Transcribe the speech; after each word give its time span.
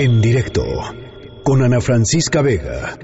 En 0.00 0.20
directo 0.20 0.62
con 1.42 1.60
Ana 1.60 1.80
Francisca 1.80 2.40
Vega. 2.40 2.96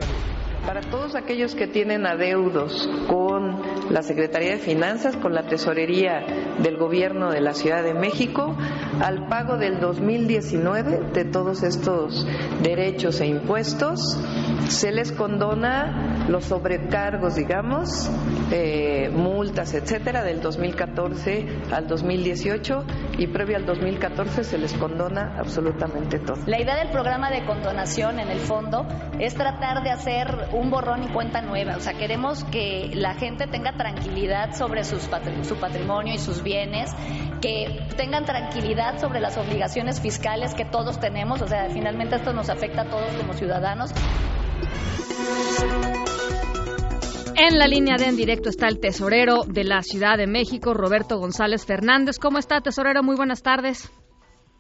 Para 0.65 0.81
todos 0.81 1.17
aquellos 1.17 1.57
que 1.57 1.67
tienen 1.67 2.07
adeudos 2.07 2.89
con 3.09 3.61
la 3.91 4.04
Secretaría 4.04 4.53
de 4.53 4.59
Finanzas, 4.59 5.17
con 5.17 5.35
la 5.35 5.43
Tesorería 5.49 6.25
del 6.62 6.77
Gobierno 6.77 7.33
de 7.33 7.41
la 7.41 7.53
Ciudad 7.53 7.83
de 7.83 7.95
México, 7.95 8.57
al 9.03 9.27
pago 9.27 9.57
del 9.57 9.80
2019 9.80 11.11
de 11.12 11.25
todos 11.25 11.65
estos 11.65 12.29
derechos 12.62 13.20
e 13.20 13.26
impuestos, 13.26 14.16
se 14.68 14.92
les 14.92 15.11
condona 15.11 16.14
los 16.29 16.45
sobrecargos, 16.45 17.36
digamos, 17.36 18.11
eh, 18.50 19.11
multas, 19.12 19.75
etcétera, 19.75 20.22
del 20.22 20.40
2014 20.40 21.46
al 21.72 21.86
2018 21.86 22.84
y 23.18 23.27
previo 23.27 23.57
al 23.57 23.66
2014 23.66 24.45
se 24.45 24.58
les 24.58 24.72
condona 24.75 25.36
absolutamente 25.39 26.18
todo. 26.18 26.39
La 26.46 26.61
idea 26.61 26.76
del 26.76 26.90
programa 26.90 27.30
de 27.30 27.45
condonación, 27.45 28.18
en 28.18 28.29
el 28.29 28.40
fondo, 28.40 28.86
es 29.18 29.35
tratar 29.35 29.82
de 29.82 29.90
hacer 29.90 30.49
un 30.52 30.71
borrón 30.71 31.04
y 31.04 31.08
cuenta 31.08 31.43
nueva. 31.43 31.76
O 31.76 31.80
sea, 31.80 31.94
queremos 31.94 32.44
que 32.44 32.91
la 32.94 33.14
gente 33.14 33.47
tenga 33.47 33.72
tranquilidad 33.72 34.55
sobre 34.55 34.84
su 34.84 34.98
patrimonio 35.61 36.14
y 36.14 36.19
sus 36.19 36.42
bienes, 36.42 36.91
que 37.41 37.86
tengan 37.97 38.25
tranquilidad 38.25 38.98
sobre 38.98 39.20
las 39.20 39.36
obligaciones 39.36 40.00
fiscales 40.00 40.55
que 40.55 40.64
todos 40.64 40.98
tenemos. 40.98 41.42
O 41.42 41.48
sea, 41.48 41.69
finalmente 41.70 42.16
esto 42.16 42.33
nos 42.33 42.48
afecta 42.48 42.83
a 42.83 42.84
todos 42.86 43.11
como 43.16 43.34
ciudadanos. 43.34 43.92
En 47.36 47.58
la 47.58 47.66
línea 47.66 47.97
de 47.97 48.05
en 48.05 48.16
directo 48.16 48.48
está 48.48 48.69
el 48.69 48.78
tesorero 48.78 49.42
de 49.42 49.64
la 49.64 49.83
Ciudad 49.83 50.16
de 50.16 50.28
México, 50.28 50.72
Roberto 50.72 51.19
González 51.19 51.66
Fernández. 51.66 52.20
¿Cómo 52.20 52.38
está, 52.38 52.60
tesorero? 52.60 53.02
Muy 53.02 53.16
buenas 53.16 53.42
tardes. 53.42 53.91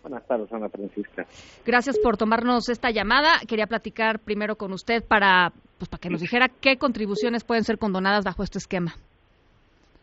Buenas 0.02 0.26
tardes, 0.26 0.52
Ana 0.52 0.68
Francisca. 0.68 1.24
Gracias 1.64 2.00
por 2.00 2.16
tomarnos 2.16 2.68
esta 2.68 2.90
llamada. 2.90 3.38
Quería 3.46 3.68
platicar 3.68 4.18
primero 4.18 4.56
con 4.56 4.72
usted 4.72 5.04
para, 5.06 5.52
pues, 5.78 5.88
para 5.88 6.00
que 6.00 6.10
nos 6.10 6.20
dijera 6.20 6.48
qué 6.48 6.76
contribuciones 6.76 7.44
pueden 7.44 7.62
ser 7.62 7.78
condonadas 7.78 8.24
bajo 8.24 8.42
este 8.42 8.58
esquema. 8.58 8.94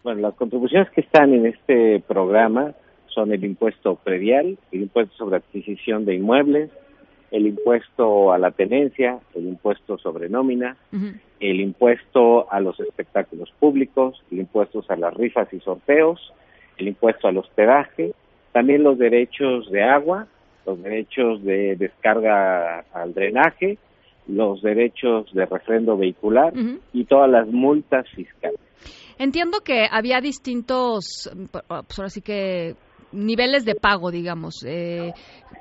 Bueno, 0.04 0.22
las 0.22 0.36
contribuciones 0.36 0.90
que 0.92 1.02
están 1.02 1.34
en 1.34 1.48
este 1.48 2.02
programa 2.08 2.72
son 3.08 3.34
el 3.34 3.44
impuesto 3.44 3.96
predial, 3.96 4.58
el 4.72 4.82
impuesto 4.84 5.14
sobre 5.18 5.38
adquisición 5.38 6.06
de 6.06 6.16
inmuebles, 6.16 6.72
el 7.32 7.48
impuesto 7.48 8.34
a 8.34 8.38
la 8.38 8.52
tenencia, 8.52 9.20
el 9.34 9.48
impuesto 9.48 9.98
sobre 9.98 10.30
nómina, 10.30 10.76
el 11.40 11.62
impuesto 11.62 12.52
a 12.52 12.60
los 12.60 12.80
espectáculos 12.80 13.52
públicos, 13.60 14.22
el 14.32 14.40
impuesto 14.40 14.84
a 14.88 14.96
las 14.98 15.14
rifas 15.14 15.52
y 15.54 15.60
sorteos, 15.62 16.34
el 16.78 16.90
impuesto 16.90 17.28
al 17.30 17.38
hospedaje, 17.38 18.14
también 18.52 18.84
los 18.84 18.98
derechos 18.98 19.72
de 19.72 19.82
agua, 19.82 20.28
los 20.66 20.82
derechos 20.84 21.42
de 21.44 21.78
descarga 21.78 22.86
al 22.94 23.14
drenaje, 23.14 23.78
los 24.28 24.62
derechos 24.62 25.34
de 25.34 25.46
refrendo 25.46 25.98
vehicular 25.98 26.54
y 26.94 27.06
todas 27.06 27.30
las 27.30 27.48
multas 27.48 28.08
fiscales. 28.10 28.60
Entiendo 29.18 29.60
que 29.64 29.88
había 29.90 30.20
distintos, 30.20 31.32
pues 31.52 32.00
ahora 32.00 32.10
sí 32.10 32.22
que 32.22 32.76
niveles 33.12 33.66
de 33.66 33.76
pago, 33.76 34.12
digamos. 34.12 34.64
Eh, 34.68 35.14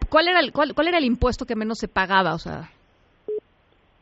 ¿cuál, 0.08 0.28
era 0.28 0.40
el, 0.40 0.52
cuál, 0.52 0.88
era 0.88 0.98
el 0.98 1.04
impuesto 1.04 1.44
que 1.46 1.56
menos 1.56 1.78
se 1.78 1.88
pagaba? 1.88 2.34
O 2.34 2.38
sea... 2.38 2.70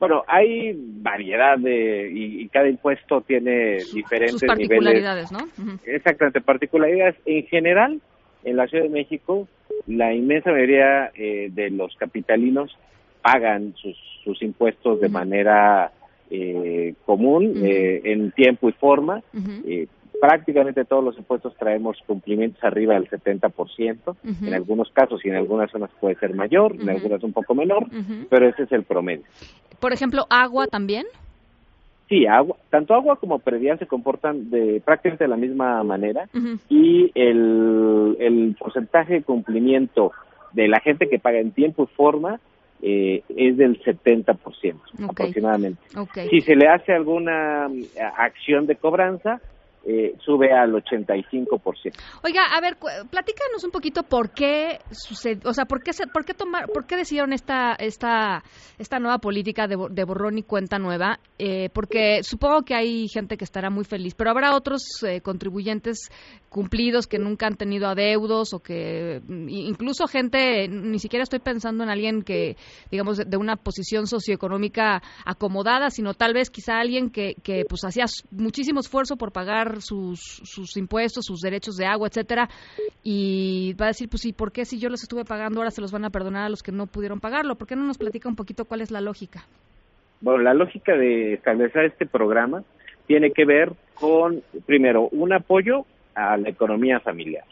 Bueno, 0.01 0.23
hay 0.29 0.75
variedad 0.77 1.59
de 1.59 2.09
y, 2.13 2.49
cada 2.49 2.69
impuesto 2.69 3.21
tiene 3.21 3.79
diferentes 3.93 4.39
Sus 4.39 4.47
particularidades, 4.47 5.33
¿no? 5.33 5.41
Exactamente, 5.85 6.41
particularidades. 6.41 7.17
En 7.27 7.45
general, 7.47 8.01
en 8.45 8.57
la 8.57 8.69
Ciudad 8.69 8.85
de 8.85 8.91
México, 8.91 9.49
la 9.89 10.15
inmensa 10.15 10.53
mayoría 10.53 11.11
eh, 11.17 11.51
de 11.53 11.71
los 11.71 11.97
capitalinos 11.97 12.77
pagan 13.23 13.75
sus, 13.75 13.97
sus 14.23 14.41
impuestos 14.43 15.01
de 15.01 15.09
manera 15.09 15.91
eh, 16.31 16.95
común, 17.05 17.55
eh, 17.65 18.03
en 18.05 18.31
tiempo 18.33 18.69
y 18.69 18.73
forma 18.73 19.23
prácticamente 20.21 20.85
todos 20.85 21.05
los 21.05 21.19
impuestos 21.19 21.55
traemos 21.57 21.97
cumplimientos 22.07 22.63
arriba 22.63 22.95
del 22.95 23.09
70%, 23.09 24.17
en 24.25 24.55
algunos 24.55 24.91
casos 24.91 25.25
y 25.25 25.29
en 25.29 25.37
algunas 25.37 25.71
zonas 25.71 25.91
puede 26.01 26.17
ser 26.17 26.35
mayor, 26.35 26.75
en 26.81 26.89
algunas 26.91 27.23
un 27.23 27.33
poco 27.33 27.55
menor, 27.55 27.87
pero 28.29 28.49
ese 28.49 28.65
es 28.65 28.73
el 28.73 28.85
promedio. 28.85 29.25
Por 29.81 29.93
ejemplo, 29.93 30.27
agua 30.31 30.67
también. 30.67 31.07
Sí, 32.09 32.27
agua, 32.27 32.57
tanto 32.71 32.95
agua 32.95 33.17
como 33.17 33.39
predial 33.39 33.79
se 33.79 33.87
comportan 33.87 34.49
de 34.51 34.81
prácticamente 34.83 35.25
de 35.25 35.29
la 35.29 35.37
misma 35.37 35.83
manera 35.85 36.29
y 36.69 37.11
el, 37.15 38.17
el 38.19 38.57
porcentaje 38.59 39.15
de 39.15 39.23
cumplimiento 39.23 40.13
de 40.53 40.69
la 40.69 40.81
gente 40.81 41.09
que 41.09 41.19
paga 41.19 41.39
en 41.39 41.53
tiempo 41.53 41.85
y 41.85 41.95
forma 41.95 42.41
eh, 42.81 43.23
es 43.29 43.57
del 43.57 43.83
70% 43.83 44.37
aproximadamente. 45.09 45.83
Si 46.31 46.41
se 46.43 46.55
le 46.55 46.69
hace 46.69 46.93
alguna 46.93 47.69
mm, 47.69 47.83
acción 48.17 48.67
de 48.67 48.77
cobranza, 48.77 49.41
eh, 49.91 50.15
sube 50.23 50.53
al 50.53 50.73
85%. 50.73 51.95
Oiga, 52.23 52.43
a 52.55 52.61
ver, 52.61 52.77
platícanos 53.11 53.65
un 53.65 53.71
poquito 53.71 54.03
por 54.03 54.33
qué 54.33 54.81
sucede, 54.91 55.41
o 55.47 55.55
sea, 55.55 55.65
por 55.65 55.83
qué 55.83 55.93
por 56.13 56.27
qué 56.27 56.35
tomar, 56.35 56.67
por 56.67 56.87
qué 56.87 56.97
decidieron 56.97 57.33
esta 57.33 57.73
esta 57.73 58.43
esta 58.79 58.99
nueva 58.99 59.17
política 59.17 59.67
de, 59.67 60.05
borrón 60.05 60.37
y 60.37 60.43
cuenta 60.43 60.79
nueva, 60.79 61.21
eh, 61.39 61.71
porque 61.73 62.23
supongo 62.23 62.63
que 62.67 62.75
hay 62.75 63.09
gente 63.09 63.39
que 63.39 63.45
estará 63.45 63.71
muy 63.71 63.85
feliz, 63.85 64.15
pero 64.15 64.31
habrá 64.31 64.55
otros 64.55 64.83
eh, 65.07 65.23
contribuyentes 65.23 66.11
cumplidos 66.51 67.07
que 67.07 67.19
nunca 67.19 67.47
han 67.47 67.57
tenido 67.57 67.89
adeudos 67.89 68.53
o 68.53 68.61
que 68.61 69.23
mm, 69.27 69.49
incluso 69.49 70.07
gente, 70.07 70.69
ni 70.69 70.99
siquiera 70.99 71.23
estoy 71.23 71.39
pensando 71.39 71.83
en 71.83 71.89
alguien 71.89 72.23
que, 72.23 72.59
digamos, 72.91 73.17
de 73.17 73.37
una 73.39 73.57
posición 73.57 74.07
socioeconómica 74.07 75.03
acomodada, 75.25 75.89
sino 75.89 76.13
tal 76.13 76.35
vez 76.35 76.51
quizá 76.51 76.79
alguien 76.79 77.09
que, 77.09 77.37
que 77.43 77.65
pues 77.67 77.85
hacía 77.85 78.05
muchísimo 78.31 78.81
esfuerzo 78.81 79.17
por 79.17 79.33
pagar 79.33 79.78
sus, 79.81 80.21
sus 80.21 80.77
impuestos, 80.77 81.25
sus 81.27 81.41
derechos 81.41 81.77
de 81.77 81.87
agua, 81.87 82.09
etcétera, 82.09 82.49
y 83.03 83.75
va 83.75 83.87
a 83.87 83.89
decir, 83.89 84.09
pues 84.09 84.23
sí, 84.23 84.33
¿por 84.33 84.53
qué 84.53 84.65
si 84.65 84.79
yo 84.79 84.89
los 84.89 85.03
estuve 85.03 85.25
pagando 85.25 85.61
ahora 85.61 85.71
se 85.71 85.81
los 85.81 85.93
van 85.93 86.05
a 86.05 86.11
perdonar 86.11 86.45
a 86.45 86.49
los 86.49 86.63
que 86.63 86.73
no 86.73 86.87
pudieron 86.87 87.21
pagarlo? 87.21 87.57
¿Por 87.57 87.67
qué 87.67 87.77
no 87.77 87.85
nos 87.85 87.99
platica 87.99 88.29
un 88.29 88.37
poquito 88.37 88.65
cuál 88.65 88.81
es 88.81 88.91
la 88.91 89.01
lógica? 89.01 89.45
Bueno, 90.21 90.43
la 90.43 90.55
lógica 90.55 90.97
de 90.97 91.35
establecer 91.35 91.85
este 91.85 92.07
programa 92.07 92.65
tiene 93.07 93.31
que 93.31 93.45
ver 93.45 93.73
con, 93.95 94.43
primero, 94.67 95.09
un 95.13 95.33
apoyo 95.33 95.87
a 96.15 96.37
la 96.37 96.49
economía 96.49 97.01
familiar. 97.01 97.45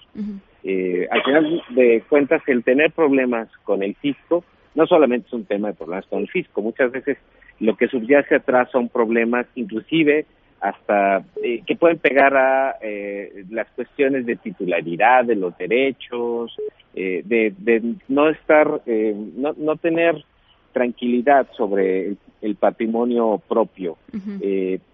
eh, 0.65 1.07
al 1.11 1.23
final 1.23 1.63
de 1.71 2.03
cuentas, 2.09 2.43
el 2.49 2.65
tener 2.65 2.93
problemas 2.93 3.49
con 3.65 3.83
el 3.83 3.95
fisco 3.95 4.45
no 4.75 4.87
solamente 4.87 5.29
es 5.29 5.33
un 5.33 5.45
tema 5.47 5.69
de 5.69 5.75
problemas 5.75 6.07
con 6.07 6.21
el 6.21 6.29
fisco, 6.29 6.61
muchas 6.61 6.93
veces 6.93 7.17
lo 7.61 7.77
que 7.77 7.89
subyace 7.89 8.37
atrás 8.37 8.69
son 8.71 8.89
problemas 8.89 9.47
inclusive 9.55 10.27
hasta 10.69 11.25
eh, 11.43 11.63
que 11.67 11.77
pueden 11.77 11.99
pegar 11.99 12.37
a 12.37 12.77
eh, 12.81 13.45
las 13.51 13.69
cuestiones 13.71 14.27
de 14.27 14.37
titularidad 14.37 15.25
de 15.25 15.37
los 15.37 15.57
derechos, 15.57 16.57
eh, 16.95 17.23
de, 17.25 17.55
de, 17.59 17.95
no 18.09 18.29
estar, 18.29 18.81
no, 18.87 19.55
no 19.57 19.77
tener 19.77 20.25
tranquilidad 20.73 21.47
sobre 21.57 22.17
el, 22.41 22.57
patrimonio 22.57 23.41
propio, 23.49 23.97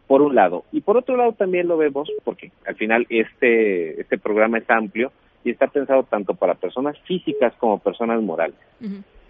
por 0.07 0.23
un 0.23 0.35
lado. 0.35 0.65
Y 0.73 0.81
por 0.81 0.97
otro 0.97 1.17
lado 1.17 1.33
también 1.33 1.69
lo 1.69 1.77
vemos, 1.77 2.11
porque 2.25 2.51
al 2.67 2.75
final 2.77 3.07
este, 3.09 4.01
este 4.01 4.19
programa 4.19 4.59
es 4.59 4.69
amplio 4.69 5.13
y 5.45 5.51
está 5.51 5.69
pensado 5.69 6.03
tanto 6.05 6.35
para 6.35 6.55
personas 6.55 6.99
físicas 7.01 7.53
como 7.59 7.79
personas 7.79 8.21
morales. 8.23 8.57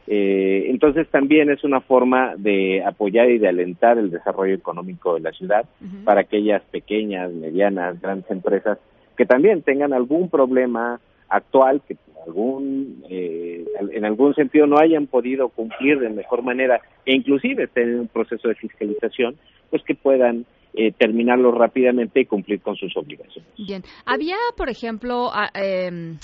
Eh, 0.07 0.67
entonces 0.69 1.09
también 1.09 1.51
es 1.51 1.63
una 1.63 1.81
forma 1.81 2.35
de 2.37 2.83
apoyar 2.85 3.31
y 3.31 3.39
de 3.39 3.49
alentar 3.49 3.99
el 3.99 4.11
desarrollo 4.11 4.55
económico 4.55 5.15
de 5.15 5.21
la 5.21 5.33
ciudad 5.33 5.65
para 6.05 6.23
aquellas 6.23 6.63
pequeñas, 6.71 7.33
medianas, 7.33 8.01
grandes 8.01 8.31
empresas 8.31 8.79
que 9.17 9.27
también 9.27 9.63
tengan 9.63 9.93
algún 9.93 10.29
problema 10.29 11.01
actual 11.29 11.83
que 11.87 11.97
algún 12.27 13.05
eh, 13.09 13.65
en 13.93 14.05
algún 14.05 14.35
sentido 14.35 14.67
no 14.67 14.79
hayan 14.79 15.07
podido 15.07 15.49
cumplir 15.49 15.99
de 15.99 16.09
mejor 16.09 16.43
manera 16.43 16.81
e 17.05 17.15
inclusive 17.15 17.65
estén 17.65 17.89
en 17.91 18.01
un 18.01 18.09
proceso 18.09 18.49
de 18.49 18.55
fiscalización 18.55 19.37
pues 19.71 19.83
que 19.83 19.95
puedan 19.95 20.47
eh, 20.75 20.93
terminarlo 20.93 21.53
rápidamente 21.53 22.21
y 22.21 22.27
cumplir 22.27 22.61
con 22.61 22.77
sus 22.77 22.97
obligaciones. 22.97 23.51
Bien, 23.59 23.83
había 24.05 24.37
por 24.57 24.69
ejemplo 24.69 25.31
eh, 25.55 26.17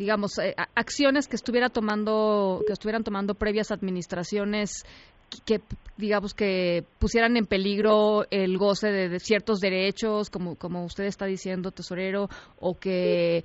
digamos, 0.00 0.38
eh, 0.38 0.54
acciones 0.74 1.28
que 1.28 1.36
estuviera 1.36 1.68
tomando, 1.68 2.62
que 2.66 2.72
estuvieran 2.72 3.04
tomando 3.04 3.34
previas 3.34 3.70
administraciones 3.70 4.86
que 5.44 5.60
digamos 5.96 6.34
que 6.34 6.84
pusieran 6.98 7.36
en 7.36 7.46
peligro 7.46 8.26
el 8.30 8.58
goce 8.58 8.88
de, 8.88 9.20
ciertos 9.20 9.60
derechos 9.60 10.28
como 10.28 10.56
como 10.56 10.84
usted 10.84 11.04
está 11.04 11.26
diciendo 11.26 11.70
tesorero 11.70 12.28
o 12.58 12.74
que 12.74 13.44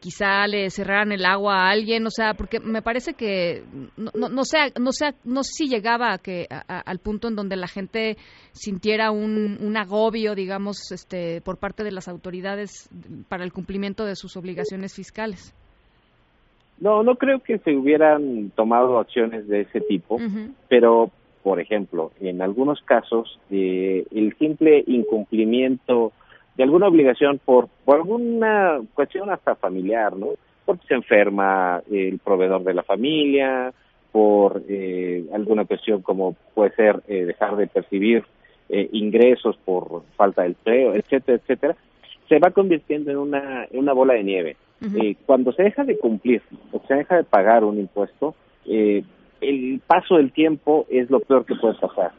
quizá 0.00 0.46
le 0.46 0.70
cerraran 0.70 1.10
el 1.10 1.24
agua 1.24 1.56
a 1.56 1.70
alguien 1.70 2.06
o 2.06 2.10
sea 2.10 2.34
porque 2.34 2.60
me 2.60 2.82
parece 2.82 3.14
que 3.14 3.64
no 3.96 4.12
no, 4.14 4.28
no 4.28 4.44
sé 4.44 4.72
no 4.78 4.92
sé 4.92 5.14
no 5.24 5.42
si 5.42 5.66
llegaba 5.66 6.12
a 6.12 6.18
que 6.18 6.46
al 6.68 6.98
punto 7.00 7.26
en 7.26 7.34
donde 7.34 7.56
la 7.56 7.66
gente 7.66 8.16
sintiera 8.52 9.10
un, 9.10 9.58
un 9.60 9.76
agobio 9.76 10.36
digamos 10.36 10.92
este 10.92 11.40
por 11.40 11.58
parte 11.58 11.82
de 11.82 11.90
las 11.90 12.06
autoridades 12.06 12.88
para 13.28 13.42
el 13.42 13.52
cumplimiento 13.52 14.04
de 14.04 14.14
sus 14.14 14.36
obligaciones 14.36 14.94
fiscales 14.94 15.52
No, 16.80 17.02
no 17.02 17.16
creo 17.16 17.40
que 17.40 17.58
se 17.58 17.76
hubieran 17.76 18.50
tomado 18.54 18.98
acciones 18.98 19.48
de 19.48 19.62
ese 19.62 19.80
tipo, 19.80 20.18
pero, 20.68 21.10
por 21.42 21.60
ejemplo, 21.60 22.12
en 22.20 22.40
algunos 22.40 22.80
casos, 22.82 23.38
eh, 23.50 24.04
el 24.14 24.36
simple 24.38 24.84
incumplimiento 24.86 26.12
de 26.56 26.64
alguna 26.64 26.88
obligación 26.88 27.40
por, 27.44 27.68
por 27.84 27.96
alguna 27.96 28.80
cuestión 28.94 29.30
hasta 29.30 29.54
familiar, 29.56 30.16
¿no? 30.16 30.28
Porque 30.64 30.86
se 30.86 30.94
enferma 30.94 31.82
el 31.90 32.18
proveedor 32.18 32.62
de 32.64 32.74
la 32.74 32.82
familia, 32.82 33.72
por 34.12 34.62
eh, 34.68 35.24
alguna 35.32 35.64
cuestión 35.64 36.02
como 36.02 36.34
puede 36.54 36.74
ser 36.74 37.00
eh, 37.08 37.24
dejar 37.24 37.56
de 37.56 37.66
percibir 37.66 38.24
eh, 38.68 38.88
ingresos 38.92 39.56
por 39.64 40.02
falta 40.16 40.42
de 40.42 40.48
empleo, 40.48 40.94
etcétera, 40.94 41.38
etcétera, 41.38 41.76
se 42.28 42.38
va 42.38 42.50
convirtiendo 42.50 43.10
en 43.10 43.16
una, 43.16 43.64
en 43.70 43.78
una 43.78 43.92
bola 43.92 44.14
de 44.14 44.24
nieve. 44.24 44.56
Eh, 44.80 45.16
cuando 45.26 45.52
se 45.52 45.64
deja 45.64 45.84
de 45.84 45.98
cumplir 45.98 46.42
o 46.70 46.80
se 46.86 46.94
deja 46.94 47.16
de 47.16 47.24
pagar 47.24 47.64
un 47.64 47.78
impuesto, 47.78 48.34
eh, 48.64 49.02
el 49.40 49.80
paso 49.86 50.16
del 50.16 50.32
tiempo 50.32 50.86
es 50.88 51.10
lo 51.10 51.20
peor 51.20 51.44
que 51.44 51.56
puede 51.56 51.74
pasar, 51.74 52.12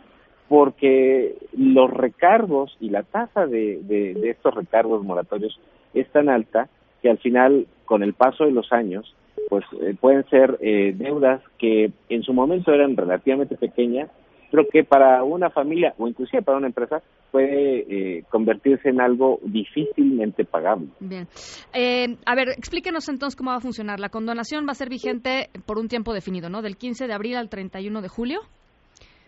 porque 0.49 1.37
los 1.57 1.89
recargos 1.89 2.75
y 2.81 2.89
la 2.89 3.03
tasa 3.03 3.45
de, 3.45 3.79
de, 3.83 4.29
estos 4.29 4.53
recargos 4.53 5.03
moratorios 5.03 5.57
es 5.93 6.09
tan 6.09 6.27
alta 6.27 6.67
que 7.01 7.09
al 7.09 7.17
final, 7.19 7.65
con 7.85 8.03
el 8.03 8.13
paso 8.13 8.43
de 8.43 8.51
los 8.51 8.73
años, 8.73 9.15
pues 9.47 9.63
eh, 9.81 9.95
pueden 9.99 10.27
ser 10.29 10.57
deudas 10.59 11.41
que 11.57 11.91
en 12.09 12.23
su 12.23 12.33
momento 12.33 12.73
eran 12.73 12.97
relativamente 12.97 13.55
pequeñas 13.55 14.09
creo 14.49 14.65
que 14.71 14.83
para 14.83 15.23
una 15.23 15.49
familia 15.49 15.93
o 15.97 16.07
inclusive 16.07 16.41
para 16.41 16.57
una 16.57 16.67
empresa 16.67 17.01
puede 17.31 17.85
eh, 18.17 18.23
convertirse 18.29 18.89
en 18.89 19.01
algo 19.01 19.39
difícilmente 19.43 20.45
pagable. 20.45 20.87
Bien. 20.99 21.27
Eh, 21.73 22.17
a 22.25 22.35
ver, 22.35 22.49
explíquenos 22.49 23.07
entonces 23.09 23.35
cómo 23.35 23.51
va 23.51 23.57
a 23.57 23.61
funcionar. 23.61 23.99
La 23.99 24.09
condonación 24.09 24.65
va 24.67 24.71
a 24.71 24.75
ser 24.75 24.89
vigente 24.89 25.49
por 25.65 25.77
un 25.77 25.87
tiempo 25.87 26.13
definido, 26.13 26.49
¿no? 26.49 26.61
Del 26.61 26.77
15 26.77 27.07
de 27.07 27.13
abril 27.13 27.37
al 27.37 27.49
31 27.49 28.01
de 28.01 28.07
julio. 28.07 28.39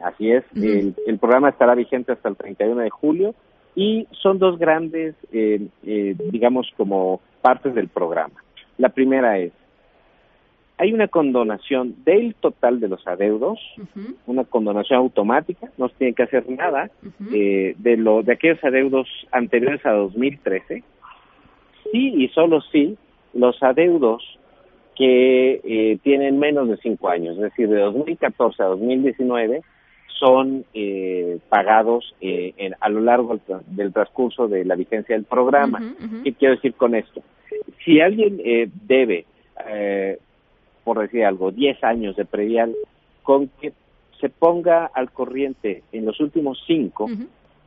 Así 0.03 0.31
es. 0.31 0.43
el, 0.55 0.95
el, 1.05 1.19
programa 1.19 1.49
estará 1.49 1.75
vigente 1.75 2.11
hasta 2.11 2.29
el 2.29 2.35
31 2.35 2.81
de 2.81 2.89
julio 2.89 3.35
y 3.75 4.07
son 4.23 4.39
dos 4.39 4.57
grandes, 4.57 5.15
eh, 5.31 5.67
digamos, 5.83 6.67
como 6.75 7.21
partes 7.41 7.75
del 7.75 7.87
programa. 7.87 8.33
La 8.77 8.89
primera 8.89 9.37
es 9.37 9.53
hay 10.81 10.93
una 10.93 11.07
condonación 11.07 11.93
del 12.05 12.33
total 12.33 12.79
de 12.79 12.87
los 12.87 13.05
adeudos, 13.07 13.59
una 14.25 14.45
condonación 14.45 14.97
automática, 14.97 15.69
no 15.77 15.89
se 15.89 15.95
tiene 15.97 16.13
que 16.15 16.23
hacer 16.23 16.49
nada 16.49 16.89
eh, 17.31 17.75
de 17.77 17.97
lo 17.97 18.23
de 18.23 18.33
aquellos 18.33 18.63
adeudos 18.63 19.07
anteriores 19.31 19.85
a 19.85 19.91
2013. 19.91 20.83
Sí 21.91 22.13
y 22.17 22.27
solo 22.29 22.61
sí 22.71 22.97
los 23.35 23.61
adeudos 23.61 24.23
que 24.95 25.61
eh, 25.63 25.99
tienen 26.01 26.39
menos 26.39 26.67
de 26.67 26.77
cinco 26.77 27.09
años, 27.09 27.35
es 27.35 27.43
decir, 27.43 27.69
de 27.69 27.77
2014 27.77 28.63
a 28.63 28.65
2019 28.65 29.61
son 30.19 30.65
eh, 30.73 31.37
pagados 31.49 32.15
en, 32.21 32.75
a 32.79 32.89
lo 32.89 33.01
largo 33.01 33.39
del 33.67 33.93
transcurso 33.93 34.47
de 34.47 34.65
la 34.65 34.75
vigencia 34.75 35.15
del 35.15 35.25
programa. 35.25 35.79
¿Qué 36.23 36.33
quiero 36.33 36.55
decir 36.55 36.73
con 36.73 36.95
esto? 36.95 37.21
Si 37.85 38.01
alguien 38.01 38.41
debe 38.87 39.25
por 40.83 40.99
decir 40.99 41.25
algo, 41.25 41.51
10 41.51 41.83
años 41.83 42.15
de 42.15 42.25
predial, 42.25 42.75
con 43.23 43.49
que 43.59 43.73
se 44.19 44.29
ponga 44.29 44.85
al 44.85 45.11
corriente 45.11 45.83
en 45.91 46.05
los 46.05 46.19
últimos 46.19 46.61
5, 46.67 47.09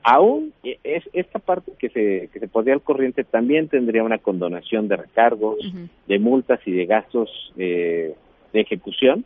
aún 0.03 0.53
e, 0.63 0.79
es, 0.85 1.05
esta 1.13 1.39
parte 1.39 1.73
que 1.79 1.89
se, 1.89 2.29
que 2.33 2.39
se 2.39 2.49
podría 2.49 2.75
al 2.75 2.83
corriente 2.83 3.25
también 3.25 3.69
tendría 3.69 4.05
una 4.05 4.19
condonación 4.19 4.89
de 4.89 4.97
recargos, 4.97 5.59
de 6.07 6.19
multas 6.19 6.61
y 6.67 6.73
de 6.73 6.87
gastos 6.87 7.53
eh, 7.57 8.15
de 8.53 8.61
ejecución. 8.61 9.25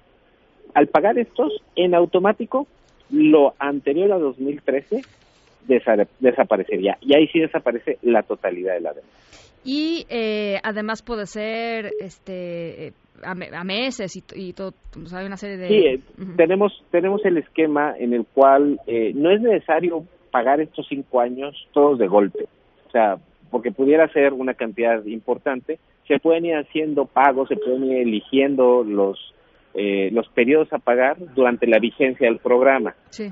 Al 0.75 0.87
pagar 0.87 1.19
estos, 1.19 1.53
en 1.77 1.95
automático, 1.95 2.67
lo 3.11 3.55
anterior 3.59 4.13
a 4.13 4.19
2013 4.19 5.03
desaparecería. 6.21 6.97
Y 7.01 7.15
ahí 7.15 7.27
sí 7.29 7.41
desaparece 7.41 7.99
la 8.03 8.23
totalidad 8.23 8.75
de 8.75 8.81
la 8.81 8.93
deuda. 8.95 9.07
Y 9.65 10.07
eh, 10.09 10.61
además 10.63 11.03
puede 11.03 11.27
ser 11.27 11.93
este 12.01 12.93
a, 13.23 13.65
meses 13.65 14.17
y, 14.35 14.53
todo, 14.53 14.73
pues 14.93 15.13
hay 15.13 15.27
una 15.27 15.37
serie 15.37 15.57
de... 15.57 15.69
Sí, 15.69 15.87
eh, 15.87 16.01
tenemos, 16.37 16.73
tenemos 16.91 17.25
el 17.25 17.39
esquema 17.39 17.95
en 17.99 18.15
el 18.15 18.25
cual 18.27 18.81
eh, 18.87 19.13
no 19.15 19.31
es 19.31 19.41
necesario 19.41 20.05
pagar 20.31 20.61
estos 20.61 20.87
cinco 20.89 21.21
años 21.21 21.55
todos 21.73 21.99
de 21.99 22.07
golpe, 22.07 22.47
o 22.87 22.91
sea, 22.91 23.17
porque 23.51 23.73
pudiera 23.73 24.09
ser 24.13 24.33
una 24.33 24.55
cantidad 24.55 25.05
importante, 25.05 25.79
se 26.07 26.19
pueden 26.19 26.47
ir 26.47 26.57
haciendo 26.57 27.07
pagos, 27.07 27.49
se 27.49 27.57
pueden 27.57 27.85
ir 27.85 27.99
eligiendo 27.99 28.85
los 28.85 29.35
eh, 29.75 30.11
los 30.13 30.27
periodos 30.31 30.73
a 30.73 30.79
pagar 30.79 31.19
durante 31.35 31.67
la 31.67 31.79
vigencia 31.79 32.27
del 32.27 32.39
programa. 32.39 32.97
Sí. 33.11 33.31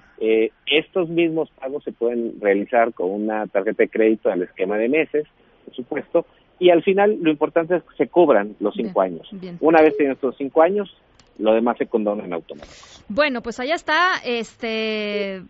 estos 0.66 1.08
mismos 1.08 1.50
pagos 1.58 1.82
se 1.82 1.92
pueden 1.92 2.40
realizar 2.40 2.92
con 2.92 3.10
una 3.10 3.46
tarjeta 3.46 3.82
de 3.82 3.88
crédito 3.88 4.30
al 4.30 4.42
esquema 4.42 4.76
de 4.76 4.88
meses, 4.88 5.26
por 5.64 5.74
supuesto, 5.74 6.26
y 6.58 6.70
al 6.70 6.82
final 6.82 7.18
lo 7.20 7.30
importante 7.30 7.76
es 7.76 7.82
que 7.82 7.96
se 7.96 8.08
cobran 8.08 8.56
los 8.60 8.74
cinco 8.74 9.00
años. 9.00 9.28
Una 9.60 9.82
vez 9.82 9.96
tienes 9.96 10.16
estos 10.16 10.36
cinco 10.36 10.62
años, 10.62 10.96
lo 11.38 11.52
demás 11.52 11.76
se 11.78 11.86
condona 11.86 12.24
en 12.24 12.32
automático. 12.32 12.74
Bueno, 13.08 13.42
pues 13.42 13.60
allá 13.60 13.74
está. 13.74 14.14
Este, 14.24 15.42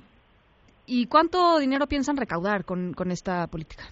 ¿Y 0.86 1.06
cuánto 1.06 1.58
dinero 1.58 1.86
piensan 1.86 2.16
recaudar 2.16 2.64
con, 2.64 2.92
con 2.92 3.10
esta 3.10 3.46
política? 3.46 3.84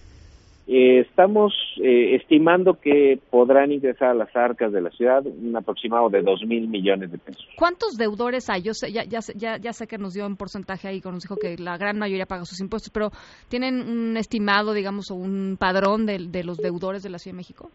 Eh, 0.66 1.00
estamos 1.00 1.52
eh, 1.82 2.14
estimando 2.14 2.80
que 2.80 3.18
podrán 3.30 3.70
ingresar 3.70 4.10
a 4.10 4.14
las 4.14 4.34
arcas 4.34 4.72
de 4.72 4.80
la 4.80 4.90
ciudad 4.90 5.22
un 5.26 5.54
aproximado 5.54 6.08
de 6.08 6.22
dos 6.22 6.42
mil 6.46 6.68
millones 6.68 7.12
de 7.12 7.18
pesos. 7.18 7.46
¿Cuántos 7.56 7.98
deudores 7.98 8.48
hay? 8.48 8.62
Yo 8.62 8.72
sé, 8.72 8.90
ya, 8.90 9.04
ya, 9.04 9.18
ya, 9.34 9.58
ya 9.58 9.72
sé 9.74 9.86
que 9.86 9.98
nos 9.98 10.14
dio 10.14 10.26
un 10.26 10.36
porcentaje 10.36 10.88
ahí, 10.88 11.02
nos 11.04 11.22
dijo 11.22 11.36
que 11.36 11.58
la 11.58 11.76
gran 11.76 11.98
mayoría 11.98 12.24
paga 12.24 12.46
sus 12.46 12.60
impuestos, 12.60 12.90
pero 12.90 13.10
¿tienen 13.48 13.74
un 13.74 14.16
estimado, 14.16 14.72
digamos, 14.72 15.10
o 15.10 15.16
un 15.16 15.56
padrón 15.60 16.06
de, 16.06 16.28
de 16.30 16.44
los 16.44 16.56
deudores 16.56 17.02
de 17.02 17.10
la 17.10 17.18
Ciudad 17.18 17.34
de 17.34 17.38
México? 17.38 17.70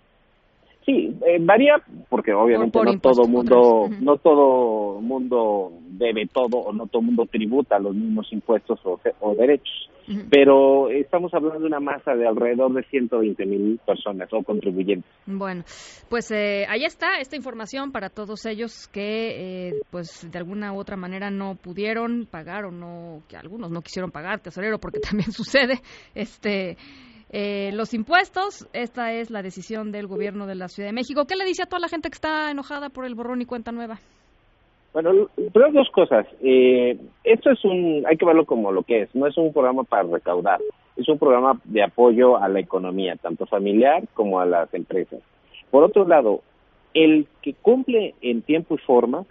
Eh, 1.26 1.38
varía 1.42 1.82
porque 2.10 2.34
obviamente 2.34 2.80
no 2.84 3.00
todo 3.00 3.28
mundo, 3.28 3.90
no 4.00 4.18
todo 4.18 5.02
mundo 5.02 5.72
debe 6.00 6.28
todo 6.28 6.58
o 6.60 6.74
no 6.74 6.88
todo 6.88 7.02
mundo 7.02 7.26
tributa 7.26 7.78
los 7.80 7.94
mismos 7.94 8.32
impuestos 8.32 8.80
o, 8.84 9.36
derechos. 9.36 9.90
Pero 10.32 10.90
estamos 10.90 11.32
hablando 11.36 11.60
de 11.60 11.68
una 11.68 11.80
masa 11.80 12.16
de 12.16 12.28
alrededor 12.28 12.74
de 12.74 12.82
120 12.84 13.46
mil 13.46 13.80
personas 13.86 14.28
o 14.32 14.42
contribuyentes. 14.42 15.12
Bueno, 15.28 15.64
pues 16.10 16.32
eh, 16.32 16.66
ahí 16.68 16.84
está 16.84 17.20
esta 17.20 17.36
información 17.36 17.92
para 17.92 18.10
todos 18.10 18.48
ellos 18.48 18.88
que, 18.88 19.68
eh, 19.68 19.74
pues 19.92 20.28
de 20.32 20.40
alguna 20.40 20.74
u 20.74 20.80
otra 20.80 20.98
manera 20.98 21.30
no 21.30 21.54
pudieron 21.54 22.26
pagar 22.26 22.66
o 22.66 22.72
no, 22.72 23.22
que 23.28 23.38
algunos 23.38 23.70
no 23.70 23.84
quisieron 23.84 24.10
pagar, 24.10 24.40
tesorero, 24.40 24.80
porque 24.80 25.00
también 25.12 25.32
sucede. 25.32 25.80
Este 26.16 26.76
eh, 27.32 27.72
los 27.74 27.94
impuestos. 27.94 28.68
Esta 28.74 29.14
es 29.14 29.30
la 29.30 29.42
decisión 29.42 29.92
del 29.92 30.08
gobierno 30.08 30.48
de 30.48 30.56
la 30.56 30.68
Ciudad 30.68 30.90
de 30.90 30.94
México. 30.94 31.26
¿Qué 31.26 31.36
le 31.36 31.46
dice 31.46 31.64
a 31.64 31.66
toda 31.68 31.80
la 31.80 31.88
gente 31.88 32.10
que 32.10 32.16
está 32.16 32.50
enojada 32.52 32.90
por 32.90 33.06
el 33.06 33.16
borrón 33.16 33.42
y 33.42 33.46
cuenta 33.46 33.72
nueva? 33.72 34.00
Bueno, 34.94 35.30
pero 35.54 35.72
dos 35.72 35.90
cosas. 35.92 36.26
Eh, 36.42 36.98
esto 37.24 37.52
es 37.52 37.64
un, 37.64 38.04
hay 38.08 38.18
que 38.18 38.26
verlo 38.26 38.46
como 38.46 38.72
lo 38.72 38.84
que 38.84 39.04
es. 39.04 39.16
No 39.16 39.28
es 39.28 39.38
un 39.38 39.54
programa 39.54 39.84
para 39.84 40.04
recaudar. 40.04 40.60
Es 40.96 41.08
un 41.08 41.20
programa 41.20 41.60
de 41.64 41.84
apoyo 41.84 42.38
a 42.38 42.50
la 42.50 42.60
economía, 42.60 43.16
tanto 43.16 43.46
familiar 43.46 44.04
como 44.14 44.40
a 44.40 44.46
las 44.46 44.74
empresas. 44.74 45.22
Por 45.70 45.84
otro 45.84 46.08
lado, 46.08 46.42
el 46.94 47.28
que 47.42 47.54
cumple 47.54 48.16
en 48.22 48.42
tiempo 48.42 48.76
y 48.76 48.80
forma 48.80 49.26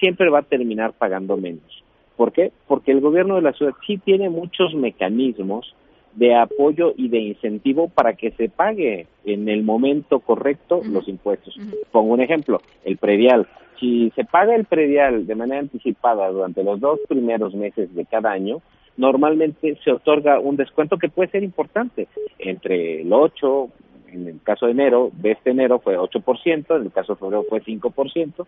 siempre 0.00 0.28
va 0.28 0.40
a 0.40 0.42
terminar 0.42 0.92
pagando 0.92 1.36
menos. 1.36 1.84
¿Por 2.16 2.32
qué? 2.32 2.52
Porque 2.66 2.92
el 2.92 3.00
gobierno 3.00 3.36
de 3.36 3.42
la 3.42 3.52
ciudad 3.52 3.72
sí 3.86 3.98
tiene 3.98 4.28
muchos 4.28 4.74
mecanismos 4.74 5.74
de 6.16 6.34
apoyo 6.34 6.94
y 6.96 7.08
de 7.08 7.18
incentivo 7.18 7.88
para 7.88 8.14
que 8.14 8.30
se 8.32 8.48
pague 8.48 9.06
en 9.24 9.48
el 9.48 9.62
momento 9.62 10.20
correcto 10.20 10.80
los 10.84 11.08
impuestos. 11.08 11.58
Pongo 11.90 12.14
un 12.14 12.20
ejemplo, 12.20 12.60
el 12.84 12.96
predial. 12.98 13.46
Si 13.80 14.12
se 14.14 14.24
paga 14.24 14.54
el 14.54 14.64
predial 14.64 15.26
de 15.26 15.34
manera 15.34 15.60
anticipada 15.60 16.30
durante 16.30 16.62
los 16.62 16.78
dos 16.80 17.00
primeros 17.08 17.54
meses 17.54 17.92
de 17.94 18.04
cada 18.06 18.30
año, 18.30 18.62
normalmente 18.96 19.76
se 19.82 19.90
otorga 19.90 20.38
un 20.38 20.56
descuento 20.56 20.98
que 20.98 21.08
puede 21.08 21.30
ser 21.30 21.42
importante, 21.42 22.06
entre 22.38 23.02
el 23.02 23.12
8, 23.12 23.68
en 24.12 24.28
el 24.28 24.40
caso 24.42 24.66
de 24.66 24.72
enero, 24.72 25.10
de 25.12 25.32
este 25.32 25.50
enero 25.50 25.80
fue 25.80 25.98
8%, 25.98 26.76
en 26.76 26.82
el 26.82 26.92
caso 26.92 27.14
de 27.14 27.18
febrero 27.18 27.44
fue 27.48 27.60
5%, 27.60 28.46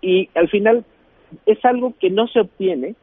y 0.00 0.28
al 0.34 0.48
final 0.48 0.84
es 1.46 1.64
algo 1.64 1.94
que 1.98 2.10
no 2.10 2.26
se 2.26 2.40
obtiene 2.40 2.94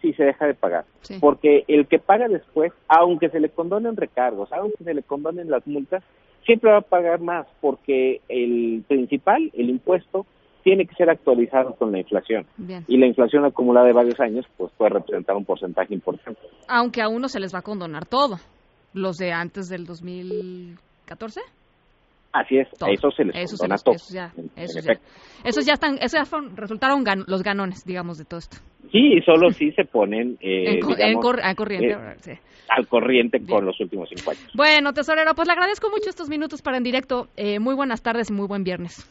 si 0.00 0.12
se 0.14 0.24
deja 0.24 0.46
de 0.46 0.54
pagar. 0.54 0.84
Porque 1.20 1.64
el 1.68 1.86
que 1.86 1.98
paga 1.98 2.28
después, 2.28 2.72
aunque 2.88 3.28
se 3.30 3.40
le 3.40 3.48
condonen 3.50 3.96
recargos, 3.96 4.52
aunque 4.52 4.82
se 4.84 4.94
le 4.94 5.02
condonen 5.02 5.50
las 5.50 5.66
multas, 5.66 6.02
siempre 6.44 6.70
va 6.70 6.78
a 6.78 6.82
pagar 6.82 7.20
más 7.20 7.46
porque 7.60 8.20
el 8.28 8.84
principal, 8.86 9.50
el 9.54 9.70
impuesto, 9.70 10.26
tiene 10.62 10.84
que 10.86 10.94
ser 10.96 11.08
actualizado 11.10 11.74
con 11.76 11.92
la 11.92 11.98
inflación. 12.00 12.44
Y 12.88 12.96
la 12.98 13.06
inflación 13.06 13.44
acumulada 13.44 13.86
de 13.86 13.92
varios 13.92 14.18
años 14.20 14.44
pues 14.56 14.72
puede 14.76 14.90
representar 14.90 15.36
un 15.36 15.44
porcentaje 15.44 15.94
importante. 15.94 16.40
Aunque 16.68 17.02
a 17.02 17.08
uno 17.08 17.28
se 17.28 17.38
les 17.40 17.54
va 17.54 17.60
a 17.60 17.62
condonar 17.62 18.04
todo. 18.06 18.36
Los 18.92 19.16
de 19.16 19.30
antes 19.32 19.68
del 19.68 19.84
2014. 19.86 21.40
Así 22.32 22.58
es, 22.58 22.68
a 22.82 22.90
eso 22.90 23.10
se 23.12 23.24
les 23.24 23.34
eso 23.36 23.56
condona 23.56 23.78
se 23.78 23.84
todo. 23.84 23.94
Eso 23.94 24.12
ya, 24.14 24.32
en- 24.36 24.50
en 24.56 24.64
eso 24.64 24.80
ya, 24.80 24.92
efecto. 24.92 25.04
esos 25.44 25.64
ya 25.66 25.72
están, 25.74 25.94
esos 25.96 26.12
ya 26.12 26.24
fueron- 26.26 26.54
resultaron 26.56 27.02
gan- 27.04 27.24
los 27.26 27.42
ganones, 27.42 27.84
digamos, 27.86 28.18
de 28.18 28.24
todo 28.26 28.38
esto. 28.40 28.58
Sí, 28.92 29.14
y 29.14 29.20
solo 29.22 29.50
si 29.50 29.72
se 29.72 29.84
ponen 29.84 30.36
eh, 30.40 30.74
en, 30.74 30.80
co- 30.80 30.90
en 30.92 30.96
digamos, 30.96 31.22
cor- 31.24 31.40
a 31.42 31.54
corriente. 31.54 31.90
eh, 31.92 32.14
sí. 32.20 32.32
al 32.68 32.86
corriente 32.86 33.38
Bien. 33.38 33.50
con 33.50 33.64
los 33.66 33.78
últimos 33.80 34.08
cinco 34.14 34.30
años. 34.30 34.50
Bueno, 34.54 34.92
tesorero, 34.92 35.34
pues 35.34 35.46
le 35.48 35.52
agradezco 35.52 35.90
mucho 35.90 36.08
estos 36.10 36.28
minutos 36.28 36.62
para 36.62 36.76
en 36.76 36.82
directo. 36.84 37.28
Eh, 37.36 37.58
muy 37.58 37.74
buenas 37.74 38.02
tardes 38.02 38.30
y 38.30 38.32
muy 38.32 38.46
buen 38.46 38.64
viernes. 38.64 39.10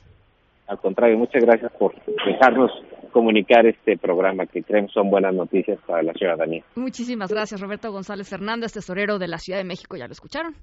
Al 0.68 0.80
contrario, 0.80 1.18
muchas 1.18 1.44
gracias 1.46 1.72
por 1.78 1.94
dejarnos 2.26 2.72
comunicar 3.12 3.66
este 3.66 3.98
programa 3.98 4.46
que 4.46 4.62
creemos 4.62 4.92
son 4.92 5.10
buenas 5.10 5.34
noticias 5.34 5.80
para 5.88 6.02
la 6.04 6.12
ciudadanía. 6.14 6.64
Muchísimas 6.76 7.32
gracias, 7.32 7.62
Roberto 7.62 7.90
González 7.92 8.28
Fernández, 8.28 8.74
tesorero 8.74 9.20
de 9.20 9.28
la 9.30 9.38
Ciudad 9.38 9.60
de 9.60 9.64
México. 9.64 9.96
Ya 9.96 10.08
lo 10.08 10.12
escucharon. 10.12 10.54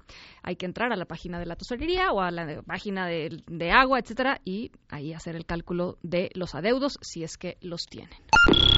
Hay 0.43 0.55
que 0.57 0.65
entrar 0.67 0.91
a 0.93 0.95
la 0.97 1.05
página 1.05 1.39
de 1.39 1.45
la 1.47 1.55
tesorería 1.55 2.11
o 2.11 2.19
a 2.21 2.29
la 2.29 2.61
página 2.61 3.07
de, 3.07 3.29
de 3.47 3.71
agua, 3.71 3.97
etcétera, 3.97 4.39
y 4.45 4.69
ahí 4.91 5.13
hacer 5.13 5.35
el 5.35 5.45
cálculo 5.45 5.95
de 6.03 6.29
los 6.35 6.53
adeudos 6.53 6.99
si 7.01 7.23
es 7.23 7.37
que 7.37 7.55
los 7.61 7.85
tienen. 7.89 8.13